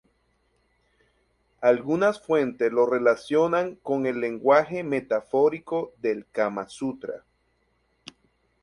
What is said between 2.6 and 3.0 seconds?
lo